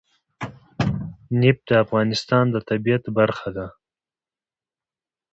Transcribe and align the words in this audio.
نفت 1.39 1.63
د 1.69 1.71
افغانستان 1.83 2.45
د 2.51 2.55
طبیعت 2.69 3.03
برخه 3.17 3.49
ده. 3.57 3.67